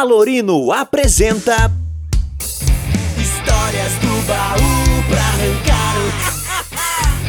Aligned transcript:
Alorino 0.00 0.72
apresenta 0.72 1.70
Histórias 3.18 3.92
do 4.00 4.26
baú 4.26 5.04
pra 5.06 5.20
arrancar. 5.20 5.96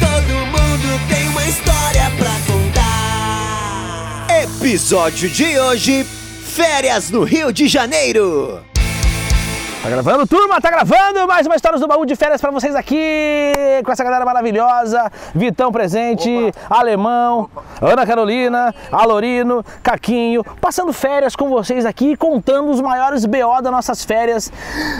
Todo 0.00 0.34
mundo 0.46 0.98
tem 1.06 1.28
uma 1.28 1.44
história 1.44 2.10
pra 2.16 2.32
contar. 2.46 4.26
episódio 4.44 5.28
de 5.28 5.58
hoje: 5.58 6.04
Férias 6.04 7.10
no 7.10 7.22
Rio 7.22 7.52
de 7.52 7.68
Janeiro. 7.68 8.62
Tá 9.84 9.90
gravando, 9.90 10.26
turma? 10.26 10.58
Tá 10.62 10.70
gravando 10.70 11.28
mais 11.28 11.46
uma 11.46 11.56
história 11.56 11.78
do 11.78 11.86
baú 11.86 12.06
de 12.06 12.16
férias 12.16 12.40
pra 12.40 12.50
vocês 12.50 12.74
aqui 12.74 13.52
com 13.84 13.92
essa 13.92 14.02
galera 14.02 14.24
maravilhosa. 14.24 15.12
Vitão 15.34 15.70
presente, 15.70 16.30
Alemão, 16.70 17.50
Ana 17.82 18.06
Carolina, 18.06 18.74
Alorino, 18.90 19.62
Caquinho, 19.82 20.42
passando 20.58 20.90
férias 20.90 21.36
com 21.36 21.50
vocês 21.50 21.84
aqui, 21.84 22.16
contando 22.16 22.70
os 22.70 22.80
maiores 22.80 23.26
BO 23.26 23.60
das 23.62 23.70
nossas 23.70 24.02
férias. 24.02 24.50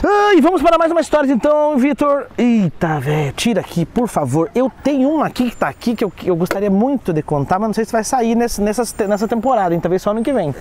Ah, 0.04 0.34
e 0.34 0.42
vamos 0.42 0.60
para 0.60 0.76
mais 0.76 0.92
uma 0.92 1.00
história 1.00 1.32
então, 1.32 1.78
Vitor. 1.78 2.26
Eita, 2.36 3.00
velho, 3.00 3.32
tira 3.32 3.62
aqui, 3.62 3.86
por 3.86 4.06
favor. 4.06 4.50
Eu 4.54 4.70
tenho 4.82 5.08
uma 5.08 5.28
aqui 5.28 5.48
que 5.48 5.56
tá 5.56 5.68
aqui 5.68 5.96
que 5.96 6.04
eu, 6.04 6.12
eu 6.26 6.36
gostaria 6.36 6.70
muito 6.70 7.10
de 7.10 7.22
contar, 7.22 7.58
mas 7.58 7.68
não 7.68 7.74
sei 7.74 7.86
se 7.86 7.92
vai 7.92 8.04
sair 8.04 8.34
nesse, 8.34 8.60
nessa, 8.60 8.82
nessa 9.08 9.26
temporada, 9.26 9.74
hein? 9.74 9.80
talvez 9.80 10.02
só 10.02 10.10
ano 10.10 10.22
que 10.22 10.30
vem. 10.30 10.54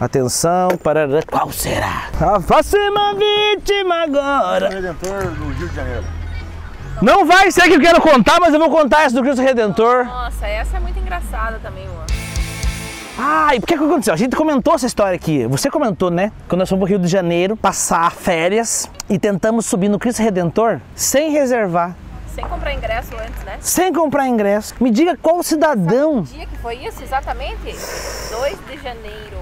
Atenção, 0.00 0.70
para 0.82 1.06
qual 1.30 1.50
será? 1.52 2.08
A 2.20 2.40
próxima 2.40 3.14
vítima 3.14 4.02
agora. 4.02 4.68
Redentor 4.68 5.24
no 5.38 5.50
Rio 5.52 5.68
de 5.68 5.74
Janeiro. 5.76 6.04
Não 7.00 7.24
vai 7.24 7.50
ser 7.50 7.62
que 7.62 7.74
eu 7.74 7.80
quero 7.80 8.00
contar, 8.00 8.38
mas 8.40 8.52
eu 8.52 8.60
vou 8.60 8.70
contar 8.70 9.02
essa 9.04 9.14
do 9.14 9.22
Cristo 9.22 9.42
Redentor. 9.42 10.04
Nossa, 10.04 10.46
essa 10.46 10.76
é 10.76 10.80
muito 10.80 10.98
engraçada 10.98 11.58
também, 11.62 11.86
mano. 11.86 12.02
Ah, 13.18 13.54
e 13.54 13.60
por 13.60 13.66
que 13.66 13.76
que 13.76 13.84
aconteceu? 13.84 14.14
A 14.14 14.16
gente 14.16 14.34
comentou 14.34 14.74
essa 14.74 14.86
história 14.86 15.14
aqui. 15.14 15.46
Você 15.46 15.70
comentou, 15.70 16.10
né? 16.10 16.32
Quando 16.48 16.60
nós 16.60 16.68
fomos 16.68 16.82
pro 16.84 16.88
Rio 16.88 16.98
de 16.98 17.08
Janeiro 17.08 17.56
passar 17.56 18.10
férias 18.10 18.90
e 19.08 19.18
tentamos 19.18 19.66
subir 19.66 19.88
no 19.88 19.98
Cristo 19.98 20.22
Redentor 20.22 20.80
sem 20.94 21.30
reservar, 21.30 21.94
Sem 22.34 22.44
comprar 22.44 22.72
ingresso 22.72 23.10
antes, 23.14 23.44
né? 23.44 23.56
sem 23.60 23.92
comprar 23.92 24.26
ingresso. 24.26 24.74
Me 24.80 24.90
diga 24.90 25.16
qual 25.20 25.42
cidadão. 25.42 26.24
Que 26.24 26.34
dia 26.38 26.46
que 26.46 26.56
foi 26.58 26.76
isso, 26.76 27.02
exatamente? 27.02 27.62
2 27.64 28.58
de 28.70 28.82
janeiro. 28.82 29.38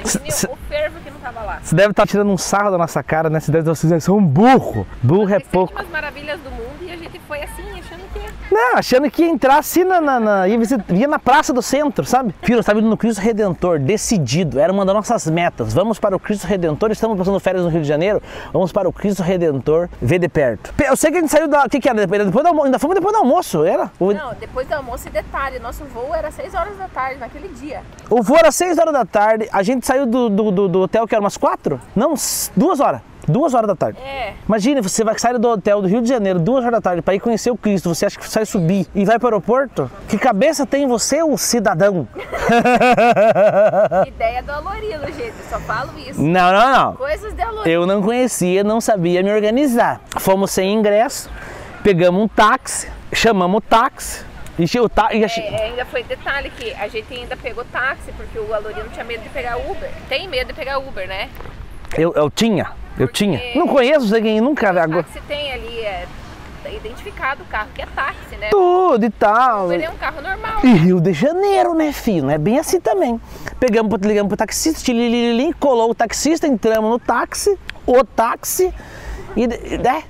Imagine 0.00 0.28
S- 0.28 0.46
o 0.46 0.56
fervo 0.68 1.00
que 1.00 1.10
não 1.10 1.18
tava 1.20 1.40
lá. 1.42 1.60
Você 1.62 1.74
deve 1.74 1.90
estar 1.90 2.06
tirando 2.06 2.30
um 2.30 2.38
sarro 2.38 2.70
da 2.70 2.78
nossa 2.78 3.02
cara, 3.02 3.28
né? 3.30 3.40
Você 3.40 3.50
deve 3.52 3.70
estar 3.70 4.00
sendo 4.00 4.16
um 4.16 4.24
burro. 4.24 4.86
Burro 5.02 5.32
é 5.34 5.40
pouco. 5.40 5.72
umas 5.74 5.88
maravilhas 6.18 6.40
do 6.40 6.50
mundo 6.50 6.76
e 6.82 6.90
a 6.92 6.96
gente 6.96 7.18
foi 7.26 7.42
assim, 7.42 7.62
achando 7.70 8.02
que... 8.12 8.54
Não, 8.54 8.76
achando 8.76 9.10
que 9.10 9.22
ia 9.22 9.28
entrar 9.28 9.58
assim 9.58 9.84
na, 9.84 10.00
na, 10.00 10.20
na- 10.20 10.48
ia, 10.48 10.58
visit- 10.58 10.82
ia 10.92 11.06
na 11.06 11.18
praça 11.18 11.52
do 11.52 11.62
centro, 11.62 12.04
sabe? 12.04 12.34
Filho, 12.42 12.60
estava 12.60 12.78
indo 12.80 12.88
no 12.88 12.96
Cristo 12.96 13.20
Redentor, 13.20 13.78
decidido, 13.78 14.58
era 14.58 14.72
uma 14.72 14.84
das 14.84 14.94
nossas 14.94 15.26
metas. 15.28 15.72
Vamos 15.72 15.98
para 15.98 16.16
o 16.16 16.20
Cristo 16.20 16.46
Redentor, 16.46 16.90
estamos 16.90 17.16
passando 17.16 17.38
férias 17.40 17.64
no 17.64 17.70
Rio 17.70 17.82
de 17.82 17.88
Janeiro, 17.88 18.22
vamos 18.52 18.72
para 18.72 18.88
o 18.88 18.92
Cristo 18.92 19.22
Redentor, 19.22 19.88
ver 20.00 20.18
de 20.18 20.28
perto. 20.28 20.72
Pe- 20.74 20.84
Eu 20.88 20.96
sei 20.96 21.10
que 21.10 21.18
a 21.18 21.20
gente 21.20 21.30
saiu 21.30 21.48
da. 21.48 21.64
O 21.64 21.68
que, 21.68 21.78
que 21.80 21.88
era? 21.88 22.06
Depois 22.06 22.32
do 22.32 22.48
almoço, 22.48 22.66
ainda 22.66 22.78
fomos 22.78 22.94
depois 22.96 23.12
do 23.14 23.18
almoço, 23.18 23.64
era? 23.64 23.90
O, 23.98 24.12
Não, 24.12 24.34
depois 24.34 24.66
do 24.66 24.72
almoço 24.74 25.08
e 25.08 25.10
detalhe, 25.10 25.58
nosso 25.58 25.84
voo 25.84 26.14
era 26.14 26.30
6 26.30 26.54
horas 26.54 26.76
da 26.76 26.88
tarde 26.88 27.20
naquele 27.20 27.48
dia. 27.48 27.82
o 28.10 28.22
voo 28.22 28.36
era 28.38 28.50
6 28.50 28.78
horas 28.78 28.92
da 28.92 29.04
tarde, 29.04 29.48
a 29.52 29.62
gente 29.62 29.86
saiu 29.86 30.06
do, 30.06 30.28
do, 30.28 30.50
do- 30.50 30.68
do 30.68 30.80
hotel 30.80 31.06
que 31.06 31.14
era 31.14 31.20
umas 31.22 31.36
4? 31.36 31.80
Não, 31.94 32.14
s- 32.14 32.50
duas 32.56 32.80
horas. 32.80 33.00
Duas 33.28 33.52
horas 33.54 33.68
da 33.68 33.76
tarde. 33.76 33.98
É, 34.00 34.32
Imagine, 34.48 34.80
você 34.80 35.04
vai 35.04 35.18
sair 35.18 35.38
do 35.38 35.48
hotel 35.48 35.82
do 35.82 35.88
Rio 35.88 36.00
de 36.00 36.08
Janeiro 36.08 36.38
duas 36.38 36.64
horas 36.64 36.78
da 36.78 36.80
tarde 36.80 37.02
para 37.02 37.14
ir 37.14 37.20
conhecer 37.20 37.50
o 37.50 37.56
Cristo, 37.56 37.94
você 37.94 38.06
acha 38.06 38.18
que 38.18 38.28
sai 38.28 38.46
subir 38.46 38.86
e 38.94 39.04
vai 39.04 39.18
para 39.18 39.26
o 39.26 39.28
aeroporto? 39.28 39.90
Que 40.08 40.16
cabeça 40.16 40.64
tem 40.66 40.86
você, 40.86 41.22
o 41.22 41.36
cidadão? 41.36 42.08
ideia 44.06 44.42
do 44.42 44.50
Alorino, 44.52 45.04
gente, 45.12 45.34
só 45.50 45.58
falo 45.60 45.90
isso. 45.98 46.20
Não, 46.20 46.52
não, 46.52 46.72
não. 46.72 46.96
Coisas 46.96 47.34
de 47.34 47.42
Alorino. 47.42 47.68
Eu 47.68 47.86
não 47.86 48.02
conhecia, 48.02 48.64
não 48.64 48.80
sabia 48.80 49.22
me 49.22 49.32
organizar. 49.32 50.00
Fomos 50.18 50.50
sem 50.50 50.72
ingresso, 50.74 51.30
pegamos 51.82 52.22
um 52.22 52.28
táxi, 52.28 52.90
chamamos 53.12 53.58
o 53.58 53.60
táxi. 53.60 54.26
E 54.58 54.66
che- 54.66 54.80
o 54.80 54.88
tá, 54.88 55.14
e 55.14 55.24
a 55.24 55.28
che- 55.28 55.40
É, 55.40 55.66
ainda 55.66 55.84
foi 55.84 56.02
detalhe 56.02 56.50
que 56.50 56.72
a 56.74 56.88
gente 56.88 57.14
ainda 57.14 57.36
pegou 57.36 57.64
táxi, 57.66 58.10
porque 58.16 58.36
o 58.40 58.52
Alorino 58.52 58.88
tinha 58.92 59.04
medo 59.04 59.22
de 59.22 59.28
pegar 59.28 59.56
Uber. 59.56 59.88
Tem 60.08 60.26
medo 60.26 60.48
de 60.48 60.54
pegar 60.54 60.78
Uber, 60.78 61.06
né? 61.06 61.28
eu, 61.96 62.12
eu 62.14 62.28
tinha, 62.28 62.72
eu 62.98 63.08
tinha. 63.08 63.40
Não 63.54 63.66
conheço 63.66 64.12
ninguém, 64.12 64.40
nunca. 64.40 64.68
Agora, 64.68 65.02
táxi 65.02 65.20
tem 65.26 65.52
ali, 65.52 65.80
é 65.80 66.06
identificado 66.76 67.42
o 67.42 67.46
carro, 67.46 67.68
que 67.74 67.82
é 67.82 67.86
táxi, 67.86 68.36
né? 68.36 68.48
tudo 68.50 69.04
e 69.04 69.10
tal. 69.10 69.66
Uber 69.66 69.82
é 69.82 69.90
um 69.90 69.96
carro 69.96 70.22
normal. 70.22 70.60
E 70.64 70.72
Rio 70.72 71.00
de 71.00 71.12
Janeiro, 71.12 71.74
né, 71.74 71.92
filho? 71.92 72.24
Não 72.24 72.30
é 72.30 72.38
bem 72.38 72.58
assim 72.58 72.80
também. 72.80 73.20
Pegamos, 73.58 73.98
ligamos 74.02 74.28
pro 74.28 74.36
taxista, 74.36 74.80
colou 75.58 75.90
o 75.90 75.94
taxista, 75.94 76.46
entramos 76.46 76.90
no 76.90 76.98
táxi, 76.98 77.58
o 77.86 78.04
táxi, 78.04 78.72
e, 79.36 79.44
e 79.44 79.78
né? 79.78 80.04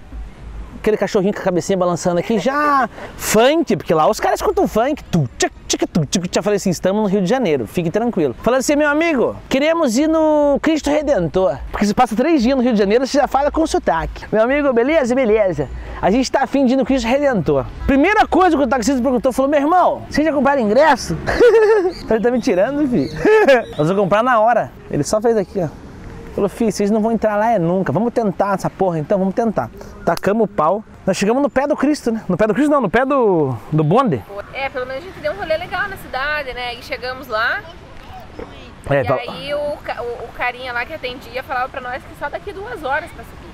Aquele 0.81 0.97
cachorrinho 0.97 1.34
com 1.34 1.41
a 1.41 1.44
cabecinha 1.44 1.77
balançando 1.77 2.21
aqui, 2.21 2.39
já 2.39 2.89
funk, 3.16 3.77
porque 3.77 3.93
lá 3.93 4.09
os 4.09 4.21
caras 4.21 4.41
escutam 4.41 4.66
funk. 4.69 5.03
Tu, 5.05 5.28
tchac, 5.37 5.53
tchac, 5.66 5.87
tu, 5.87 6.06
tchac, 6.06 6.28
tchac. 6.28 6.44
Falei 6.44 6.56
assim, 6.56 6.71
estamos 6.71 7.03
no 7.03 7.09
Rio 7.09 7.21
de 7.21 7.28
Janeiro, 7.28 7.66
fique 7.66 7.91
tranquilo. 7.91 8.34
Falando 8.43 8.61
assim, 8.61 8.77
meu 8.77 8.89
amigo, 8.89 9.37
queremos 9.49 9.99
ir 9.99 10.09
no 10.09 10.59
Cristo 10.62 10.89
Redentor. 10.89 11.59
Porque 11.72 11.84
se 11.84 11.93
passa 11.93 12.15
três 12.15 12.43
dias 12.43 12.56
no 12.56 12.62
Rio 12.62 12.72
de 12.72 12.78
Janeiro, 12.78 13.06
você 13.06 13.19
já 13.19 13.27
fala 13.27 13.50
com 13.50 13.66
sotaque. 13.66 14.25
Meu 14.31 14.43
amigo, 14.43 14.72
beleza? 14.72 15.15
Beleza. 15.15 15.69
A 16.00 16.11
gente 16.11 16.31
tá 16.31 16.43
afim 16.43 16.65
de 16.65 16.75
ir 16.75 16.77
no 16.77 16.84
Cristo 16.84 17.09
Redentor. 17.09 17.66
Primeira 17.87 18.27
coisa 18.27 18.56
que 18.56 18.62
o 18.62 18.66
taxista 18.66 19.03
perguntou, 19.03 19.33
falou, 19.33 19.50
meu 19.50 19.60
irmão, 19.60 20.03
vocês 20.09 20.25
já 20.25 20.33
compraram 20.33 20.62
ingresso? 20.62 21.19
Ele 22.09 22.21
tá 22.21 22.31
me 22.31 22.41
tirando, 22.41 22.89
filho. 22.89 23.10
Nós 23.77 23.89
vamos 23.89 24.03
comprar 24.03 24.22
na 24.22 24.39
hora. 24.41 24.71
Ele 24.91 25.03
só 25.03 25.21
fez 25.21 25.37
aqui, 25.37 25.60
ó. 25.60 25.88
Falou, 26.38 26.49
filho, 26.49 26.71
vocês 26.71 26.88
não 26.88 27.03
vão 27.03 27.10
entrar 27.10 27.34
lá 27.34 27.50
é 27.50 27.59
nunca. 27.59 27.91
Vamos 27.91 28.12
tentar 28.12 28.54
essa 28.54 28.71
porra 28.71 28.97
então, 29.00 29.19
vamos 29.19 29.34
tentar. 29.34 29.69
Tacamos 30.04 30.44
o 30.44 30.47
pau. 30.47 30.84
Nós 31.04 31.16
chegamos 31.16 31.43
no 31.43 31.50
pé 31.50 31.66
do 31.66 31.76
Cristo, 31.76 32.12
né? 32.12 32.22
No 32.28 32.37
pé 32.37 32.47
do 32.47 32.54
Cristo 32.54 32.71
não, 32.71 32.81
no 32.81 32.88
pé 32.88 33.04
do, 33.04 33.56
do 33.72 33.82
bonde. 33.82 34.22
É, 34.53 34.69
pelo 34.69 34.87
menos 34.87 35.03
a 35.03 35.06
gente 35.09 35.19
deu 35.19 35.32
um 35.32 35.37
rolê 35.37 35.56
legal 35.56 35.88
na 35.88 35.97
cidade, 35.97 36.54
né? 36.54 36.75
E 36.75 36.82
chegamos 36.84 37.27
lá, 37.27 37.60
É, 38.88 39.03
e 39.03 39.31
aí 39.31 39.53
o, 39.54 39.59
o, 39.59 40.25
o 40.27 40.28
carinha 40.37 40.72
lá 40.72 40.87
que 40.87 40.94
atendia 40.94 41.43
falava 41.43 41.69
pra 41.69 41.81
nós 41.81 42.04
que 42.04 42.16
só 42.21 42.28
daqui 42.28 42.53
duas 42.53 42.84
horas 42.84 43.10
pra 43.10 43.25
subir. 43.25 43.53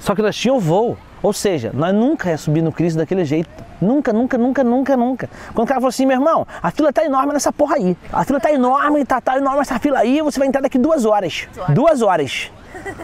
Só 0.00 0.14
que 0.14 0.22
nós 0.22 0.34
tínhamos 0.34 0.64
voo. 0.64 0.96
Ou 1.22 1.32
seja, 1.32 1.70
nós 1.72 1.94
nunca 1.94 2.30
ia 2.30 2.38
subir 2.38 2.62
no 2.62 2.72
Cristo 2.72 2.98
daquele 2.98 3.24
jeito. 3.24 3.48
Nunca, 3.80 4.12
nunca, 4.12 4.36
nunca, 4.36 4.64
nunca, 4.64 4.96
nunca. 4.96 5.30
Quando 5.54 5.64
o 5.64 5.68
cara 5.68 5.80
falou 5.80 5.88
assim, 5.88 6.06
meu 6.06 6.16
irmão, 6.16 6.46
a 6.62 6.70
fila 6.70 6.92
tá 6.92 7.04
enorme 7.04 7.32
nessa 7.32 7.52
porra 7.52 7.76
aí. 7.76 7.96
A 8.12 8.24
fila 8.24 8.40
tá 8.40 8.52
enorme, 8.52 9.04
tá, 9.04 9.20
tá 9.20 9.36
enorme 9.36 9.60
essa 9.60 9.78
fila 9.78 10.00
aí, 10.00 10.20
você 10.20 10.38
vai 10.38 10.48
entrar 10.48 10.60
daqui 10.60 10.78
duas 10.78 11.04
horas. 11.04 11.48
Duas 11.68 12.02
horas. 12.02 12.50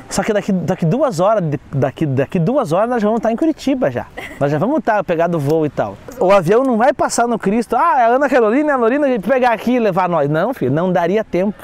Só 0.08 0.22
que 0.22 0.32
daqui, 0.32 0.50
daqui 0.52 0.86
duas 0.86 1.20
horas, 1.20 1.44
daqui, 1.70 2.06
daqui 2.06 2.38
duas 2.38 2.72
horas 2.72 2.88
nós 2.88 3.02
vamos 3.02 3.18
estar 3.18 3.30
em 3.30 3.36
Curitiba 3.36 3.90
já. 3.90 4.06
Nós 4.40 4.50
já 4.50 4.58
vamos 4.58 4.78
estar 4.78 5.02
pegado 5.04 5.36
o 5.36 5.40
voo 5.40 5.66
e 5.66 5.70
tal. 5.70 5.96
O 6.18 6.32
avião 6.32 6.64
não 6.64 6.76
vai 6.76 6.92
passar 6.92 7.28
no 7.28 7.38
Cristo. 7.38 7.76
Ah, 7.76 8.00
é 8.00 8.04
a 8.04 8.06
Ana 8.08 8.28
Carolina, 8.28 8.74
a 8.74 8.76
Lorina, 8.76 9.06
pegar 9.20 9.52
aqui 9.52 9.72
e 9.72 9.78
levar 9.78 10.08
nós. 10.08 10.28
Não, 10.28 10.52
filho, 10.54 10.72
não 10.72 10.90
daria 10.90 11.22
tempo. 11.22 11.62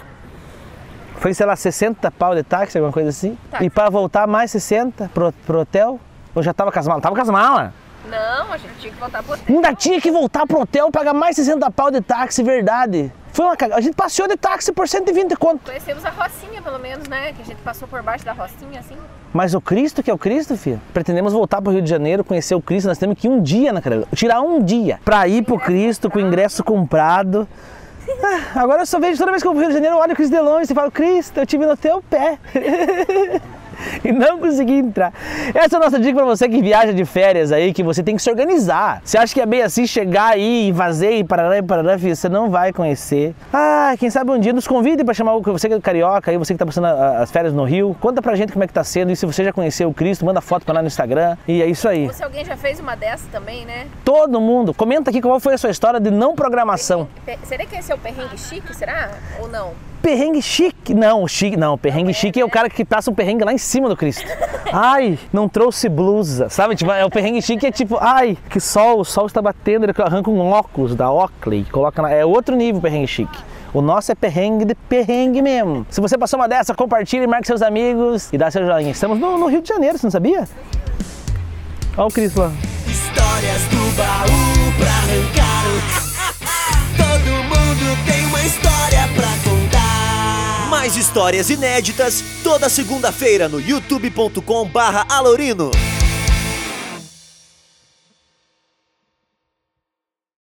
Foi, 1.17 1.33
sei 1.33 1.47
lá, 1.47 1.57
60 1.57 2.11
pau 2.11 2.35
de 2.35 2.43
táxi, 2.43 2.77
alguma 2.77 2.93
coisa 2.93 3.09
assim. 3.09 3.37
Táxi. 3.51 3.65
E 3.65 3.71
para 3.71 3.89
voltar 3.89 4.27
mais 4.27 4.51
60 4.51 5.11
pro, 5.15 5.33
pro 5.47 5.61
hotel. 5.61 5.99
Ou 6.35 6.43
já 6.43 6.53
tava 6.53 6.73
com 6.73 6.79
as 6.79 6.87
malas? 6.87 7.03
Tava 7.03 7.15
com 7.15 7.23
as 7.23 7.31
malas. 7.31 7.73
Não, 8.11 8.53
a 8.53 8.57
gente 8.59 8.75
tinha 8.81 8.93
que 8.93 9.01
voltar 9.01 9.23
pro 9.23 9.35
hotel. 9.35 9.55
Ainda 9.55 9.75
tinha 9.75 10.01
que 10.01 10.11
voltar 10.11 10.47
pro 10.47 10.61
hotel, 10.61 10.91
pagar 10.91 11.15
mais 11.15 11.37
60 11.37 11.71
pau 11.71 11.91
de 11.91 12.01
táxi, 12.01 12.43
verdade. 12.43 13.11
Foi 13.33 13.47
uma 13.47 13.57
cagada. 13.57 13.79
A 13.79 13.83
gente 13.83 13.95
passeou 13.95 14.29
de 14.29 14.37
táxi 14.37 14.73
por 14.73 14.87
120 14.87 15.35
conto. 15.37 15.65
Conhecemos 15.65 16.05
a 16.05 16.11
Rocinha, 16.11 16.61
pelo 16.63 16.79
menos, 16.79 17.09
né? 17.09 17.33
Que 17.33 17.43
a 17.43 17.45
gente 17.45 17.61
passou 17.63 17.89
por 17.89 18.03
baixo 18.03 18.25
da 18.25 18.33
Rocinha, 18.33 18.79
assim. 18.79 18.97
Mas 19.33 19.55
o 19.55 19.61
Cristo, 19.61 20.03
que 20.03 20.11
é 20.11 20.15
o 20.15 20.19
Cristo, 20.19 20.57
filho, 20.57 20.81
pretendemos 20.93 21.33
voltar 21.33 21.61
pro 21.61 21.73
Rio 21.73 21.83
de 21.83 21.91
Janeiro, 21.91 22.23
conhecer 22.23 22.55
o 22.55 22.63
Cristo, 22.63 22.87
nós 22.87 22.99
temos 22.99 23.19
que 23.19 23.27
ir 23.27 23.31
um 23.31 23.43
dia 23.43 23.73
na 23.73 23.83
cara. 23.83 24.07
Tirar 24.15 24.41
um 24.43 24.63
dia 24.63 25.01
pra 25.05 25.27
ir 25.27 25.43
pro 25.43 25.59
Cristo 25.59 26.09
com 26.09 26.19
o 26.19 26.23
ingresso 26.23 26.63
comprado. 26.63 27.49
Ah, 28.23 28.61
agora 28.61 28.83
eu 28.83 28.87
só 28.87 29.01
vejo 29.01 29.19
toda 29.19 29.33
vez 29.33 29.43
que 29.43 29.49
eu 29.49 29.53
vou 29.53 29.61
pro 29.61 29.63
Rio 29.63 29.71
de 29.71 29.75
Janeiro, 29.75 29.97
eu 29.97 30.01
olho 30.01 30.13
o 30.13 30.17
Cristo 30.17 30.33
de 30.33 30.41
longe 30.41 30.71
e 30.71 30.75
falo, 30.75 30.91
Cristo, 30.91 31.41
eu 31.41 31.47
tive 31.47 31.67
no 31.67 31.77
teu 31.77 32.03
pé. 32.03 32.39
e 34.05 34.13
não 34.13 34.39
consegui 34.39 34.75
entrar. 34.75 35.13
Essa 35.55 35.77
é 35.77 35.79
a 35.79 35.81
nossa 35.81 35.99
dica 35.99 36.15
pra 36.15 36.25
você 36.25 36.49
que 36.49 36.61
viaja 36.61 36.93
de 36.93 37.05
férias 37.05 37.53
aí, 37.53 37.73
que 37.73 37.83
você 37.83 38.03
tem 38.03 38.17
que 38.17 38.23
se 38.23 38.31
organizar. 38.31 39.01
Você 39.05 39.19
acha 39.19 39.35
que 39.35 39.41
é 39.41 39.47
bem 39.47 39.63
assim 39.63 39.87
chegar 39.87 40.33
aí 40.33 40.71
e 40.71 40.75
fazer 40.75 41.13
e 41.13 41.25
parará 41.25 41.59
e 41.59 41.63
parará, 41.63 41.99
filho? 41.99 42.15
Você 42.15 42.29
não 42.29 42.51
vai 42.51 42.73
conhecer. 42.73 43.35
Ah, 43.53 43.95
quem 43.99 44.11
sabe 44.11 44.31
um 44.31 44.39
dia 44.39 44.53
nos 44.53 44.67
convide 44.67 45.05
pra 45.05 45.15
chamar 45.15 45.39
você 45.39 45.69
que 45.69 45.75
é 45.75 45.81
carioca 45.81 46.31
aí, 46.31 46.37
você 46.37 46.55
que 46.55 46.59
tá 46.59 46.67
passando 46.67 46.87
as 46.87 47.31
férias 47.31 47.53
no 47.53 47.65
Rio. 47.65 47.97
Conta 48.01 48.21
pra 48.21 48.35
gente 48.35 48.53
como 48.53 48.65
é 48.65 48.67
que 48.67 48.73
tá 48.73 48.85
sendo 48.85 49.13
e 49.13 49.17
se 49.17 49.27
você 49.27 49.45
já 49.45 49.53
conheceu 49.53 49.89
o 49.89 49.95
Cristo, 49.95 50.25
manda 50.25 50.41
foto 50.41 50.65
pra 50.65 50.75
lá 50.75 50.83
no 50.83 50.89
Instagram. 50.89 51.37
E 51.47 51.63
é 51.63 51.67
isso 51.67 51.89
aí. 51.89 52.07
Ou 52.07 52.13
se 52.13 52.23
alguém 52.23 52.45
já 52.45 52.57
fez 52.57 52.81
uma 52.81 52.95
dessa 52.95 53.27
também, 53.31 53.65
né? 53.65 53.87
Todo 54.05 54.41
mundo, 54.41 54.75
comenta 54.75 55.11
aqui 55.11 55.21
qual 55.21 55.39
foi 55.41 55.55
a 55.55 55.59
sua 55.59 55.71
história 55.71 56.01
de 56.01 56.11
não 56.11 56.35
programação. 56.35 57.09
Será 57.45 57.65
que 57.65 57.77
esse 57.77 57.93
é 57.93 57.95
o 57.95 57.99
perrengue 57.99 58.39
chique, 58.39 58.75
será? 58.75 59.11
Ou 59.41 59.49
não? 59.49 59.94
Perrengue 60.05 60.43
chique. 60.43 60.93
Não, 60.93 61.27
chique, 61.27 61.57
não. 61.57 61.79
Perrengue 61.79 62.13
chique 62.13 62.39
é 62.39 62.45
o 62.45 62.51
cara 62.51 62.69
que 62.69 62.85
passa 62.85 63.11
um 63.11 63.15
perrengue 63.15 63.43
lá 63.43 63.55
em 63.55 63.59
cima 63.59 63.89
do 63.89 63.97
Cristo. 63.97 64.23
Ai, 64.71 65.19
não 65.33 65.49
trouxe 65.49 65.89
blusa. 65.89 66.51
Sabe? 66.51 66.77
Tipo, 66.77 66.93
é 66.93 67.03
o 67.07 67.09
perrengue 67.09 67.41
chique 67.41 67.65
é 67.65 67.73
tipo, 67.73 67.97
ai, 67.99 68.37
que 68.51 68.61
sol, 68.61 69.01
o 69.01 69.05
sol 69.05 69.25
está 69.25 69.41
batendo, 69.41 69.87
ele 69.87 69.95
arranca 69.97 70.29
um 70.29 70.41
óculos 70.41 70.95
da 70.95 71.11
Oakley, 71.11 71.65
coloca 71.73 72.03
na, 72.03 72.11
é 72.11 72.23
outro 72.23 72.55
nível 72.55 72.81
o 72.81 72.83
perrengue 72.83 73.07
chique. 73.07 73.39
O 73.73 73.81
nosso 73.81 74.13
é 74.13 74.15
perrengue 74.15 74.67
de 74.67 74.75
perrengue 74.75 75.41
mesmo. 75.41 75.87
Se 75.89 76.03
você 76.03 76.19
passou 76.19 76.39
uma 76.39 76.47
dessa, 76.47 76.75
compartilhe, 76.75 77.27
marque 77.27 77.47
seus 77.47 77.63
amigos 77.63 78.31
e 78.31 78.37
dá 78.37 78.51
seu 78.51 78.67
joinha. 78.67 78.91
Estamos 78.91 79.19
no, 79.19 79.39
no 79.39 79.47
Rio 79.47 79.63
de 79.63 79.69
Janeiro, 79.71 79.97
você 79.97 80.05
não 80.05 80.11
sabia? 80.11 80.47
Olha 81.97 82.07
o 82.07 82.11
Cris 82.11 82.35
lá. 82.35 82.53
Histórias 82.87 83.63
do 83.71 83.97
baú 83.97 84.73
pra 84.79 84.91
arrancar. 84.91 85.65
Todo 86.95 87.43
mundo 87.43 88.05
tem 88.05 88.27
uma 88.27 88.43
história 88.43 89.09
pra 89.17 89.51
contar. 89.51 89.64
Mais 90.85 90.99
histórias 90.99 91.49
inéditas 91.49 92.23
toda 92.43 92.69
segunda-feira 92.69 93.49
no 93.49 93.59
youtube.com 93.59 94.69
barra 94.69 95.07
alorino. 95.09 95.71